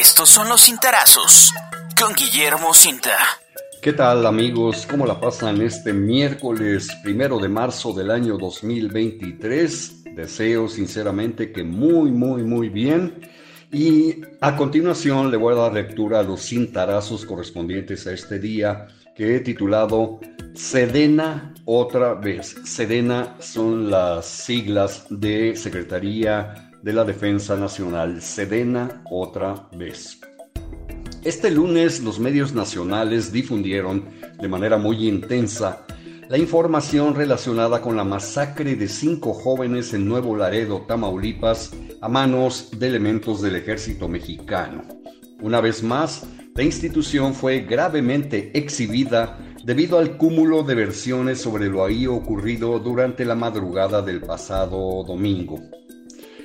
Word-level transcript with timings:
Estos 0.00 0.28
son 0.28 0.48
los 0.48 0.62
cintarazos 0.62 1.52
con 1.96 2.14
Guillermo 2.14 2.74
Cinta. 2.74 3.16
¿Qué 3.80 3.92
tal 3.92 4.26
amigos? 4.26 4.88
¿Cómo 4.90 5.06
la 5.06 5.20
pasan 5.20 5.62
este 5.62 5.92
miércoles 5.92 6.88
primero 7.04 7.38
de 7.38 7.48
marzo 7.48 7.92
del 7.92 8.10
año 8.10 8.36
2023? 8.36 10.16
Deseo 10.16 10.68
sinceramente 10.68 11.52
que 11.52 11.62
muy, 11.62 12.10
muy, 12.10 12.42
muy 12.42 12.70
bien. 12.70 13.20
Y 13.70 14.16
a 14.40 14.56
continuación 14.56 15.30
le 15.30 15.36
voy 15.36 15.54
a 15.54 15.58
dar 15.58 15.74
lectura 15.74 16.18
a 16.18 16.22
los 16.24 16.40
cintarazos 16.40 17.24
correspondientes 17.24 18.04
a 18.08 18.12
este 18.14 18.40
día 18.40 18.88
que 19.14 19.36
he 19.36 19.40
titulado 19.40 20.18
Sedena 20.54 21.53
otra 21.64 22.14
vez. 22.14 22.56
Sedena 22.64 23.36
son 23.38 23.90
las 23.90 24.26
siglas 24.26 25.06
de 25.10 25.56
Secretaría 25.56 26.70
de 26.82 26.92
la 26.92 27.04
Defensa 27.04 27.56
Nacional. 27.56 28.20
Sedena 28.20 29.02
otra 29.10 29.68
vez. 29.76 30.20
Este 31.22 31.50
lunes 31.50 32.02
los 32.02 32.20
medios 32.20 32.52
nacionales 32.52 33.32
difundieron 33.32 34.04
de 34.38 34.48
manera 34.48 34.76
muy 34.76 35.08
intensa 35.08 35.86
la 36.28 36.38
información 36.38 37.14
relacionada 37.14 37.80
con 37.80 37.96
la 37.96 38.04
masacre 38.04 38.76
de 38.76 38.88
cinco 38.88 39.34
jóvenes 39.34 39.92
en 39.92 40.08
Nuevo 40.08 40.36
Laredo, 40.36 40.82
Tamaulipas, 40.88 41.72
a 42.00 42.08
manos 42.08 42.70
de 42.78 42.86
elementos 42.86 43.42
del 43.42 43.56
ejército 43.56 44.08
mexicano. 44.08 44.82
Una 45.40 45.60
vez 45.60 45.82
más, 45.82 46.26
la 46.54 46.62
institución 46.62 47.34
fue 47.34 47.60
gravemente 47.60 48.50
exhibida 48.54 49.38
debido 49.64 49.98
al 49.98 50.16
cúmulo 50.18 50.62
de 50.62 50.74
versiones 50.74 51.40
sobre 51.40 51.68
lo 51.68 51.84
ahí 51.84 52.06
ocurrido 52.06 52.78
durante 52.78 53.24
la 53.24 53.34
madrugada 53.34 54.02
del 54.02 54.20
pasado 54.20 55.02
domingo. 55.04 55.58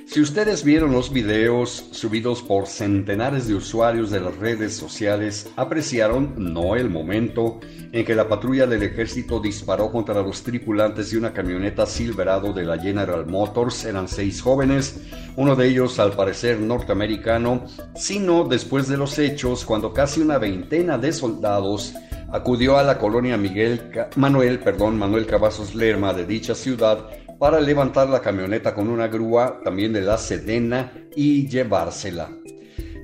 Si 0.06 0.20
ustedes 0.20 0.64
vieron 0.64 0.90
los 0.90 1.12
videos 1.12 1.84
subidos 1.92 2.42
por 2.42 2.66
centenares 2.66 3.46
de 3.46 3.54
usuarios 3.54 4.10
de 4.10 4.18
las 4.18 4.36
redes 4.38 4.74
sociales, 4.74 5.48
apreciaron 5.54 6.52
no 6.52 6.74
el 6.74 6.90
momento 6.90 7.60
en 7.92 8.04
que 8.04 8.16
la 8.16 8.28
patrulla 8.28 8.66
del 8.66 8.82
ejército 8.82 9.38
disparó 9.38 9.92
contra 9.92 10.20
los 10.20 10.42
tripulantes 10.42 11.12
de 11.12 11.18
una 11.18 11.32
camioneta 11.32 11.86
Silverado 11.86 12.52
de 12.52 12.64
la 12.64 12.76
General 12.76 13.24
Motors. 13.26 13.84
Eran 13.84 14.08
seis 14.08 14.42
jóvenes, 14.42 15.00
uno 15.36 15.54
de 15.54 15.68
ellos 15.68 16.00
al 16.00 16.12
parecer 16.14 16.58
norteamericano, 16.58 17.66
sino 17.94 18.42
después 18.48 18.88
de 18.88 18.96
los 18.96 19.16
hechos 19.16 19.64
cuando 19.64 19.92
casi 19.92 20.20
una 20.20 20.38
veintena 20.38 20.98
de 20.98 21.12
soldados 21.12 21.94
acudió 22.32 22.78
a 22.78 22.82
la 22.82 22.98
colonia 22.98 23.36
Miguel 23.36 23.92
Manuel, 24.16 24.58
perdón, 24.60 24.98
Manuel 24.98 25.26
Cavazos 25.26 25.74
Lerma 25.74 26.12
de 26.12 26.26
dicha 26.26 26.54
ciudad 26.54 27.08
para 27.38 27.60
levantar 27.60 28.08
la 28.08 28.20
camioneta 28.20 28.74
con 28.74 28.88
una 28.88 29.08
grúa 29.08 29.60
también 29.64 29.92
de 29.92 30.02
la 30.02 30.18
Sedena 30.18 30.92
y 31.16 31.48
llevársela. 31.48 32.30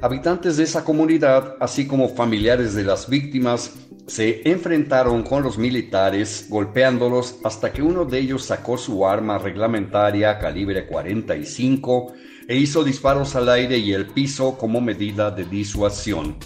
Habitantes 0.03 0.59
de 0.59 0.65
esa 0.65 0.85
comunidad, 0.85 1.57
así 1.59 1.87
como 1.87 2.11
familiares 2.11 2.75
de 2.75 2.85
las 2.85 3.09
víctimas, 3.09 3.73
se 4.07 4.49
enfrentaron 4.49 5.23
con 5.23 5.43
los 5.43 5.59
militares 5.59 6.47
golpeándolos 6.49 7.39
hasta 7.43 7.73
que 7.73 7.83
uno 7.83 8.05
de 8.05 8.19
ellos 8.19 8.45
sacó 8.45 8.77
su 8.77 9.07
arma 9.07 9.39
reglamentaria 9.39 10.39
calibre 10.39 10.87
45 10.87 12.13
e 12.47 12.57
hizo 12.57 12.85
disparos 12.85 13.35
al 13.35 13.49
aire 13.49 13.79
y 13.79 13.93
el 13.93 14.07
piso 14.07 14.57
como 14.57 14.81
medida 14.81 15.31
de 15.31 15.45
disuasión. 15.45 16.37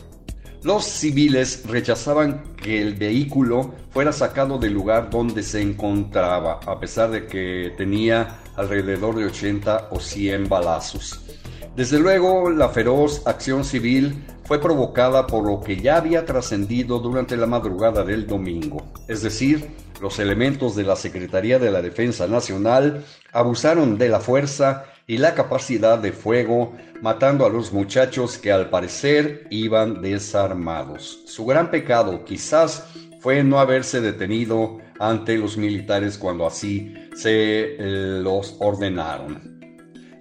Los 0.62 0.84
civiles 0.84 1.62
rechazaban 1.66 2.54
que 2.56 2.82
el 2.82 2.94
vehículo 2.94 3.74
fuera 3.90 4.12
sacado 4.12 4.58
del 4.58 4.74
lugar 4.74 5.08
donde 5.08 5.42
se 5.42 5.62
encontraba, 5.62 6.60
a 6.66 6.78
pesar 6.78 7.10
de 7.10 7.26
que 7.26 7.72
tenía 7.78 8.40
alrededor 8.56 9.16
de 9.16 9.24
80 9.24 9.88
o 9.90 10.00
100 10.00 10.50
balazos. 10.50 11.22
Desde 11.74 11.98
luego, 11.98 12.50
la 12.50 12.68
feroz 12.68 13.22
acción 13.26 13.64
civil 13.64 14.22
fue 14.44 14.60
provocada 14.60 15.26
por 15.26 15.46
lo 15.46 15.60
que 15.60 15.80
ya 15.80 15.96
había 15.96 16.26
trascendido 16.26 16.98
durante 16.98 17.38
la 17.38 17.46
madrugada 17.46 18.04
del 18.04 18.26
domingo, 18.26 18.84
es 19.08 19.22
decir, 19.22 19.70
los 20.00 20.18
elementos 20.18 20.74
de 20.76 20.82
la 20.82 20.96
Secretaría 20.96 21.58
de 21.58 21.70
la 21.70 21.82
Defensa 21.82 22.26
Nacional 22.26 23.04
abusaron 23.32 23.98
de 23.98 24.08
la 24.08 24.20
fuerza 24.20 24.86
y 25.06 25.18
la 25.18 25.34
capacidad 25.34 25.98
de 25.98 26.12
fuego, 26.12 26.74
matando 27.02 27.44
a 27.44 27.50
los 27.50 27.72
muchachos 27.72 28.38
que 28.38 28.52
al 28.52 28.70
parecer 28.70 29.46
iban 29.50 30.02
desarmados. 30.02 31.22
Su 31.26 31.46
gran 31.46 31.70
pecado 31.70 32.24
quizás 32.24 32.86
fue 33.20 33.42
no 33.42 33.58
haberse 33.58 34.00
detenido 34.00 34.78
ante 34.98 35.36
los 35.36 35.56
militares 35.56 36.18
cuando 36.18 36.46
así 36.46 36.94
se 37.14 37.74
eh, 37.74 38.20
los 38.22 38.56
ordenaron. 38.60 39.60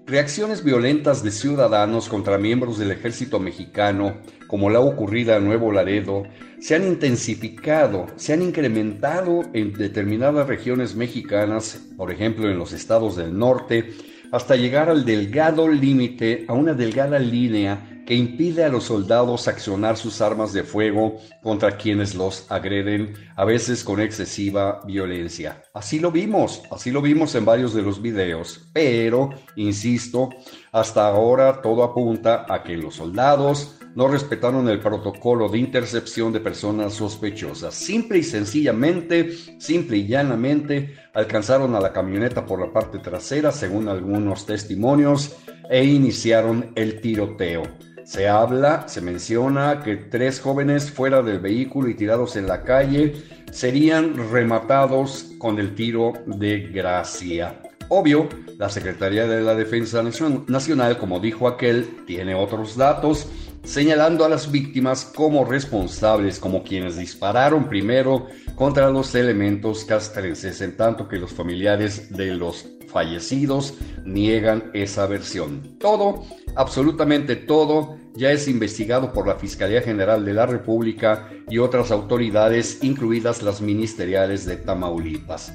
Reacciones 0.10 0.64
violentas 0.64 1.22
de 1.22 1.30
ciudadanos 1.30 2.10
contra 2.10 2.40
miembros 2.40 2.80
del 2.80 2.90
ejército 2.90 3.40
mexicano, 3.40 4.18
como 4.48 4.72
la 4.72 4.80
ocurrida 4.80 5.38
en 5.38 5.46
Nuevo 5.46 5.72
Laredo, 5.72 6.24
se 6.60 6.76
han 6.76 6.88
intensificado, 6.88 8.08
se 8.16 8.34
han 8.34 8.42
incrementado 8.42 9.44
en 9.54 9.72
determinadas 9.74 10.48
regiones 10.48 10.96
mexicanas, 10.96 11.80
por 11.96 12.12
ejemplo 12.12 12.50
en 12.50 12.58
los 12.58 12.74
estados 12.74 13.18
del 13.18 13.38
norte, 13.38 13.94
hasta 14.32 14.56
llegar 14.56 14.90
al 14.90 15.06
delgado 15.06 15.68
límite, 15.68 16.46
a 16.48 16.54
una 16.54 16.74
delgada 16.74 17.20
línea 17.20 17.99
que 18.10 18.16
impide 18.16 18.64
a 18.64 18.70
los 18.70 18.86
soldados 18.86 19.48
accionar 19.48 19.96
sus 19.96 20.20
armas 20.20 20.52
de 20.52 20.64
fuego 20.64 21.18
contra 21.44 21.78
quienes 21.78 22.16
los 22.16 22.52
agreden, 22.52 23.14
a 23.36 23.46
veces 23.46 23.84
con 23.84 24.02
excesiva 24.02 24.82
violencia. 24.84 25.62
Así 25.76 26.00
lo 26.00 26.12
vimos, 26.12 26.64
así 26.72 26.90
lo 26.90 27.04
vimos 27.04 27.36
en 27.36 27.46
varios 27.46 27.76
de 27.76 27.84
los 27.84 28.02
videos, 28.02 28.68
pero, 28.74 29.30
insisto, 29.58 30.30
hasta 30.72 31.06
ahora 31.06 31.62
todo 31.62 31.84
apunta 31.84 32.48
a 32.50 32.64
que 32.64 32.78
los 32.78 32.96
soldados 32.96 33.76
no 33.94 34.08
respetaron 34.08 34.68
el 34.70 34.80
protocolo 34.80 35.48
de 35.48 35.60
intercepción 35.60 36.34
de 36.34 36.40
personas 36.40 36.94
sospechosas. 36.94 37.76
Simple 37.76 38.18
y 38.18 38.24
sencillamente, 38.24 39.38
simple 39.60 39.98
y 39.98 40.08
llanamente, 40.08 40.96
alcanzaron 41.14 41.76
a 41.76 41.80
la 41.80 41.94
camioneta 41.94 42.44
por 42.44 42.60
la 42.60 42.74
parte 42.74 42.98
trasera, 42.98 43.52
según 43.52 43.88
algunos 43.88 44.48
testimonios, 44.48 45.36
e 45.70 45.84
iniciaron 45.84 46.72
el 46.74 47.02
tiroteo. 47.02 47.62
Se 48.10 48.28
habla, 48.28 48.88
se 48.88 49.02
menciona 49.02 49.84
que 49.84 49.96
tres 49.96 50.40
jóvenes 50.40 50.90
fuera 50.90 51.22
del 51.22 51.38
vehículo 51.38 51.90
y 51.90 51.94
tirados 51.94 52.36
en 52.38 52.48
la 52.48 52.64
calle 52.64 53.14
serían 53.52 54.32
rematados 54.32 55.28
con 55.38 55.60
el 55.60 55.76
tiro 55.76 56.14
de 56.26 56.58
gracia. 56.74 57.62
Obvio, 57.88 58.28
la 58.58 58.68
Secretaría 58.70 59.28
de 59.28 59.42
la 59.42 59.54
Defensa 59.54 60.02
Nacional, 60.02 60.98
como 60.98 61.20
dijo 61.20 61.48
aquel, 61.48 62.04
tiene 62.08 62.34
otros 62.34 62.76
datos 62.76 63.28
señalando 63.64 64.26
a 64.26 64.30
las 64.30 64.52
víctimas 64.52 65.06
como 65.06 65.46
responsables, 65.46 66.40
como 66.40 66.64
quienes 66.64 66.98
dispararon 66.98 67.70
primero 67.70 68.26
contra 68.56 68.90
los 68.90 69.14
elementos 69.14 69.86
castrenses, 69.86 70.62
en 70.62 70.76
tanto 70.76 71.08
que 71.08 71.18
los 71.20 71.32
familiares 71.32 72.10
de 72.10 72.34
los 72.34 72.66
fallecidos 72.90 73.76
niegan 74.06 74.72
esa 74.74 75.08
versión. 75.08 75.78
Todo, 75.80 76.26
absolutamente 76.56 77.36
todo, 77.36 77.98
ya 78.16 78.32
es 78.32 78.48
investigado 78.48 79.14
por 79.14 79.28
la 79.28 79.36
Fiscalía 79.36 79.82
General 79.82 80.26
de 80.26 80.34
la 80.34 80.46
República 80.46 81.30
y 81.50 81.60
otras 81.60 81.92
autoridades, 81.92 82.80
incluidas 82.82 83.42
las 83.42 83.62
ministeriales 83.62 84.46
de 84.46 84.58
Tamaulipas. 84.58 85.54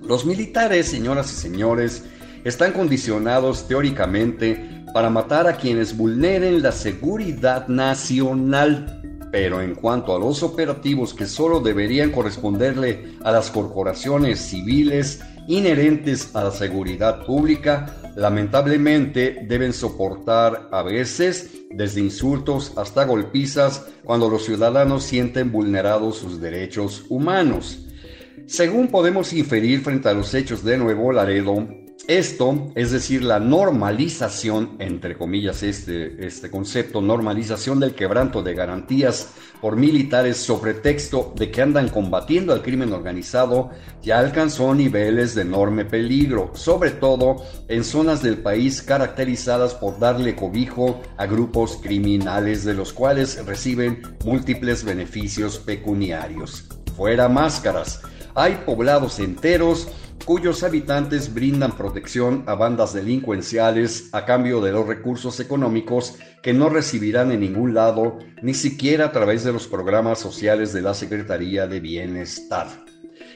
Los 0.00 0.24
militares, 0.24 0.86
señoras 0.86 1.30
y 1.32 1.36
señores, 1.36 2.04
están 2.44 2.72
condicionados 2.72 3.68
teóricamente 3.68 4.84
para 4.92 5.10
matar 5.10 5.46
a 5.46 5.56
quienes 5.56 5.96
vulneren 5.96 6.62
la 6.62 6.72
seguridad 6.72 7.68
nacional. 7.68 9.00
Pero 9.30 9.62
en 9.62 9.74
cuanto 9.74 10.14
a 10.14 10.18
los 10.18 10.42
operativos 10.42 11.14
que 11.14 11.26
solo 11.26 11.60
deberían 11.60 12.10
corresponderle 12.10 13.14
a 13.22 13.32
las 13.32 13.50
corporaciones 13.50 14.40
civiles 14.40 15.20
inherentes 15.46 16.34
a 16.34 16.44
la 16.44 16.50
seguridad 16.50 17.24
pública, 17.24 17.96
lamentablemente 18.16 19.44
deben 19.48 19.72
soportar 19.72 20.68
a 20.70 20.82
veces 20.82 21.50
desde 21.70 22.00
insultos 22.00 22.72
hasta 22.76 23.04
golpizas 23.04 23.86
cuando 24.04 24.28
los 24.28 24.44
ciudadanos 24.44 25.04
sienten 25.04 25.50
vulnerados 25.50 26.18
sus 26.18 26.40
derechos 26.40 27.04
humanos. 27.08 27.86
Según 28.46 28.88
podemos 28.88 29.32
inferir 29.32 29.80
frente 29.80 30.08
a 30.08 30.14
los 30.14 30.34
hechos 30.34 30.64
de 30.64 30.76
Nuevo 30.76 31.12
Laredo, 31.12 31.66
esto, 32.18 32.72
es 32.74 32.90
decir, 32.90 33.22
la 33.24 33.38
normalización, 33.38 34.76
entre 34.78 35.16
comillas, 35.16 35.62
este, 35.62 36.26
este 36.26 36.50
concepto, 36.50 37.00
normalización 37.00 37.80
del 37.80 37.94
quebranto 37.94 38.42
de 38.42 38.54
garantías 38.54 39.30
por 39.60 39.76
militares 39.76 40.38
sobre 40.38 40.74
texto 40.74 41.32
de 41.36 41.50
que 41.50 41.62
andan 41.62 41.88
combatiendo 41.88 42.52
al 42.52 42.62
crimen 42.62 42.92
organizado, 42.92 43.70
ya 44.02 44.18
alcanzó 44.18 44.74
niveles 44.74 45.34
de 45.34 45.42
enorme 45.42 45.84
peligro, 45.84 46.50
sobre 46.54 46.90
todo 46.90 47.44
en 47.68 47.84
zonas 47.84 48.22
del 48.22 48.38
país 48.38 48.82
caracterizadas 48.82 49.74
por 49.74 49.98
darle 49.98 50.34
cobijo 50.34 51.00
a 51.16 51.26
grupos 51.26 51.78
criminales 51.82 52.64
de 52.64 52.74
los 52.74 52.92
cuales 52.92 53.44
reciben 53.46 54.02
múltiples 54.24 54.84
beneficios 54.84 55.58
pecuniarios. 55.58 56.68
Fuera 56.96 57.28
máscaras, 57.28 58.00
hay 58.34 58.62
poblados 58.66 59.18
enteros 59.18 59.88
cuyos 60.24 60.62
habitantes 60.62 61.34
brindan 61.34 61.76
protección 61.76 62.44
a 62.46 62.54
bandas 62.54 62.92
delincuenciales 62.92 64.08
a 64.12 64.24
cambio 64.24 64.60
de 64.60 64.72
los 64.72 64.86
recursos 64.86 65.40
económicos 65.40 66.16
que 66.42 66.52
no 66.52 66.68
recibirán 66.68 67.32
en 67.32 67.40
ningún 67.40 67.74
lado, 67.74 68.18
ni 68.40 68.54
siquiera 68.54 69.06
a 69.06 69.12
través 69.12 69.44
de 69.44 69.52
los 69.52 69.66
programas 69.66 70.18
sociales 70.18 70.72
de 70.72 70.82
la 70.82 70.94
Secretaría 70.94 71.66
de 71.66 71.80
Bienestar. 71.80 72.68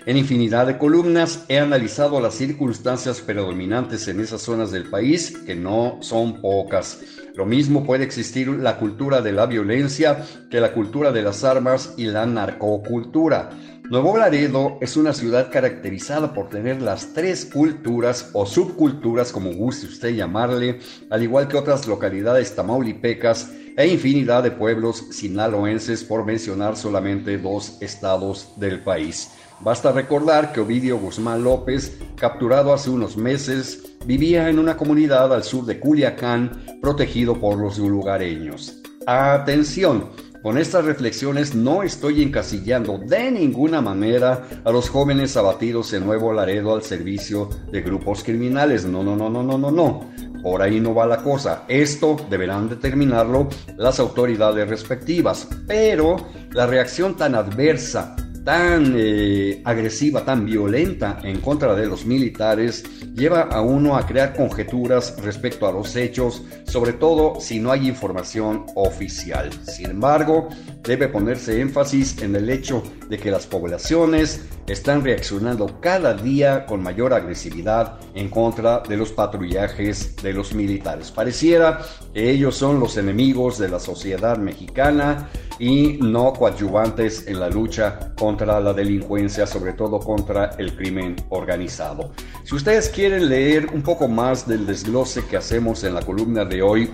En 0.06 0.16
infinidad 0.16 0.68
de 0.68 0.78
columnas 0.78 1.44
he 1.48 1.58
analizado 1.58 2.20
las 2.20 2.34
circunstancias 2.34 3.20
predominantes 3.20 4.06
en 4.06 4.20
esas 4.20 4.40
zonas 4.40 4.70
del 4.70 4.88
país, 4.88 5.36
que 5.44 5.56
no 5.56 5.98
son 6.00 6.40
pocas. 6.40 7.00
Lo 7.34 7.44
mismo 7.44 7.84
puede 7.84 8.04
existir 8.04 8.48
la 8.48 8.78
cultura 8.78 9.20
de 9.20 9.32
la 9.32 9.46
violencia 9.46 10.24
que 10.48 10.60
la 10.60 10.72
cultura 10.72 11.10
de 11.10 11.22
las 11.22 11.42
armas 11.42 11.94
y 11.96 12.06
la 12.06 12.24
narcocultura. 12.24 13.50
Nuevo 13.88 14.18
Laredo 14.18 14.78
es 14.80 14.96
una 14.96 15.12
ciudad 15.12 15.48
caracterizada 15.52 16.34
por 16.34 16.48
tener 16.48 16.82
las 16.82 17.14
tres 17.14 17.44
culturas 17.46 18.30
o 18.32 18.44
subculturas, 18.44 19.30
como 19.30 19.52
guste 19.52 19.86
usted 19.86 20.08
llamarle, 20.08 20.80
al 21.08 21.22
igual 21.22 21.46
que 21.46 21.56
otras 21.56 21.86
localidades 21.86 22.56
tamaulipecas 22.56 23.52
e 23.76 23.86
infinidad 23.86 24.42
de 24.42 24.50
pueblos 24.50 25.04
sinaloenses, 25.12 26.02
por 26.02 26.24
mencionar 26.24 26.76
solamente 26.76 27.38
dos 27.38 27.80
estados 27.80 28.54
del 28.56 28.82
país. 28.82 29.30
Basta 29.60 29.92
recordar 29.92 30.52
que 30.52 30.60
Ovidio 30.60 30.98
Guzmán 30.98 31.44
López, 31.44 31.96
capturado 32.16 32.72
hace 32.72 32.90
unos 32.90 33.16
meses, 33.16 33.84
vivía 34.04 34.50
en 34.50 34.58
una 34.58 34.76
comunidad 34.76 35.32
al 35.32 35.44
sur 35.44 35.64
de 35.64 35.78
Culiacán, 35.78 36.80
protegido 36.82 37.38
por 37.38 37.56
los 37.56 37.78
lugareños. 37.78 38.82
Atención, 39.06 40.10
con 40.42 40.58
estas 40.58 40.84
reflexiones 40.84 41.54
no 41.54 41.82
estoy 41.82 42.22
encasillando 42.22 42.98
de 42.98 43.30
ninguna 43.30 43.80
manera 43.80 44.46
a 44.64 44.70
los 44.70 44.88
jóvenes 44.88 45.36
abatidos 45.36 45.92
en 45.92 46.06
Nuevo 46.06 46.32
Laredo 46.32 46.74
al 46.74 46.82
servicio 46.82 47.48
de 47.70 47.82
grupos 47.82 48.22
criminales. 48.22 48.84
No, 48.84 49.02
no, 49.02 49.16
no, 49.16 49.28
no, 49.28 49.42
no, 49.42 49.58
no, 49.58 49.70
no. 49.70 50.10
Por 50.42 50.62
ahí 50.62 50.80
no 50.80 50.94
va 50.94 51.06
la 51.06 51.18
cosa. 51.18 51.64
Esto 51.66 52.16
deberán 52.30 52.68
determinarlo 52.68 53.48
las 53.76 53.98
autoridades 53.98 54.68
respectivas. 54.68 55.48
Pero 55.66 56.16
la 56.52 56.66
reacción 56.66 57.16
tan 57.16 57.34
adversa 57.34 58.14
tan 58.46 58.94
eh, 58.96 59.60
agresiva, 59.64 60.24
tan 60.24 60.46
violenta 60.46 61.18
en 61.24 61.40
contra 61.40 61.74
de 61.74 61.86
los 61.86 62.06
militares, 62.06 62.84
lleva 63.12 63.40
a 63.40 63.60
uno 63.60 63.96
a 63.96 64.06
crear 64.06 64.36
conjeturas 64.36 65.16
respecto 65.20 65.66
a 65.66 65.72
los 65.72 65.96
hechos, 65.96 66.44
sobre 66.64 66.92
todo 66.92 67.40
si 67.40 67.58
no 67.58 67.72
hay 67.72 67.88
información 67.88 68.64
oficial. 68.76 69.50
Sin 69.64 69.90
embargo, 69.90 70.48
debe 70.84 71.08
ponerse 71.08 71.60
énfasis 71.60 72.22
en 72.22 72.36
el 72.36 72.48
hecho 72.48 72.84
de 73.08 73.18
que 73.18 73.32
las 73.32 73.48
poblaciones 73.48 74.46
están 74.68 75.02
reaccionando 75.02 75.80
cada 75.80 76.14
día 76.14 76.66
con 76.66 76.84
mayor 76.84 77.14
agresividad 77.14 77.98
en 78.14 78.28
contra 78.28 78.78
de 78.80 78.96
los 78.96 79.10
patrullajes 79.10 80.14
de 80.22 80.32
los 80.32 80.54
militares. 80.54 81.10
Pareciera 81.10 81.80
que 82.14 82.30
ellos 82.30 82.56
son 82.56 82.78
los 82.78 82.96
enemigos 82.96 83.58
de 83.58 83.70
la 83.70 83.80
sociedad 83.80 84.38
mexicana 84.38 85.28
y 85.58 85.98
no 86.00 86.32
coadyuvantes 86.32 87.26
en 87.26 87.40
la 87.40 87.48
lucha 87.48 88.12
contra 88.18 88.60
la 88.60 88.72
delincuencia, 88.72 89.46
sobre 89.46 89.72
todo 89.72 89.98
contra 89.98 90.50
el 90.58 90.76
crimen 90.76 91.16
organizado. 91.30 92.12
Si 92.44 92.54
ustedes 92.54 92.88
quieren 92.88 93.28
leer 93.28 93.68
un 93.72 93.82
poco 93.82 94.08
más 94.08 94.46
del 94.46 94.66
desglose 94.66 95.24
que 95.24 95.36
hacemos 95.36 95.84
en 95.84 95.94
la 95.94 96.02
columna 96.02 96.44
de 96.44 96.62
hoy, 96.62 96.90